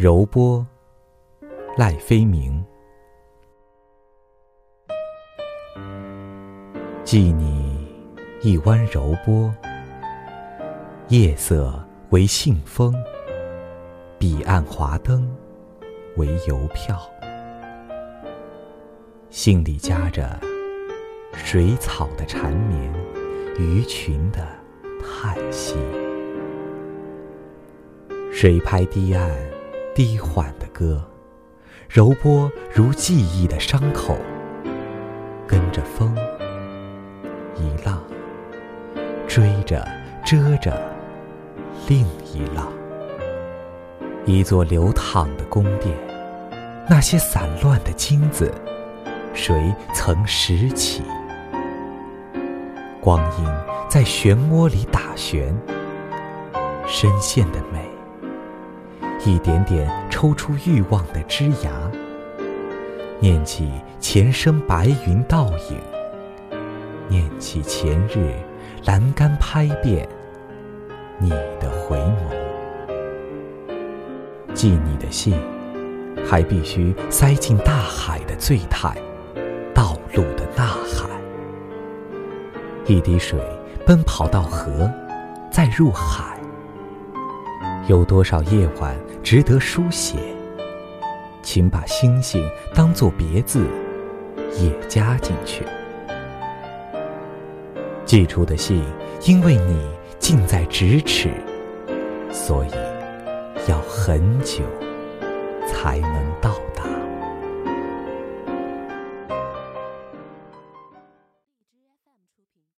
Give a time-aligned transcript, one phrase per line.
[0.00, 0.64] 柔波，
[1.76, 2.64] 赖飞鸣。
[7.02, 7.84] 寄你
[8.40, 9.52] 一弯柔波，
[11.08, 12.94] 夜色为信封，
[14.20, 15.28] 彼岸华灯
[16.16, 16.96] 为邮票。
[19.30, 20.38] 信里夹着
[21.34, 22.94] 水草的缠绵，
[23.58, 24.46] 鱼群的
[25.02, 25.74] 叹息。
[28.30, 29.28] 水拍堤岸。
[29.98, 31.02] 低缓的歌，
[31.88, 34.16] 柔波如记忆的伤口，
[35.44, 36.16] 跟着风，
[37.56, 38.00] 一浪
[39.26, 39.84] 追着
[40.24, 40.80] 遮着
[41.88, 42.72] 另一浪。
[44.24, 45.92] 一座流淌的宫殿，
[46.88, 48.54] 那些散乱的金子，
[49.34, 51.02] 谁曾拾起？
[53.00, 53.44] 光阴
[53.88, 55.52] 在漩涡里打旋，
[56.86, 57.97] 深陷的美。
[59.28, 61.70] 一点点抽出欲望的枝芽，
[63.20, 63.70] 念起
[64.00, 65.78] 前生白云倒影，
[67.08, 68.32] 念起前日
[68.86, 70.08] 栏杆拍遍
[71.18, 71.28] 你
[71.60, 72.94] 的回眸。
[74.54, 75.38] 寄你的信，
[76.26, 78.96] 还必须塞进大海的醉态，
[79.74, 81.10] 道路的呐喊。
[82.86, 83.38] 一滴水
[83.84, 84.90] 奔跑到河，
[85.52, 86.37] 再入海。
[87.88, 90.18] 有多少夜晚值得书写？
[91.42, 93.66] 请把星星当做别字，
[94.60, 95.64] 也加进去。
[98.04, 98.84] 寄出的信，
[99.24, 101.30] 因为你近在咫尺，
[102.30, 104.62] 所以要很久
[105.66, 106.27] 才能。